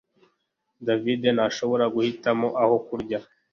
[0.85, 3.19] David ntashobora guhitamo aho kurya